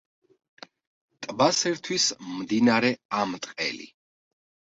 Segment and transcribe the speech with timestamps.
[1.25, 3.87] ტბას ერთვის მდინარე ამტყელი.